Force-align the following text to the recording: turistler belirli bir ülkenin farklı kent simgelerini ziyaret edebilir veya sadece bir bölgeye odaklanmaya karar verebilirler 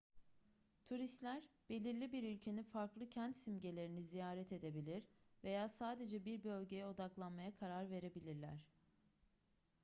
turistler 0.85 1.43
belirli 1.69 2.11
bir 2.11 2.23
ülkenin 2.35 2.63
farklı 2.63 3.09
kent 3.09 3.35
simgelerini 3.35 4.03
ziyaret 4.03 4.53
edebilir 4.53 5.03
veya 5.43 5.69
sadece 5.69 6.25
bir 6.25 6.43
bölgeye 6.43 6.85
odaklanmaya 6.85 7.55
karar 7.55 7.89
verebilirler 7.89 8.59